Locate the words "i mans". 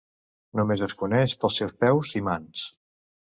2.21-2.65